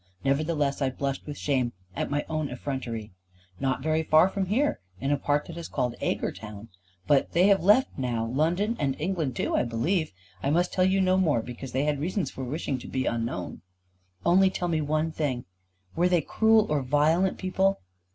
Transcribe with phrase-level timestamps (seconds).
[0.23, 3.11] Nevertheless I blushed with shame at my own effrontery.
[3.59, 6.69] "Not very far from here, in a part that is called 'Agar Town.'
[7.05, 7.99] But they have now left
[8.35, 10.11] London, and England too, I believe.
[10.41, 13.61] I must tell you no more, because they had reasons for wishing to be unknown."
[14.25, 15.45] "Only tell me one thing.
[15.95, 17.79] Were they cruel or violent people?"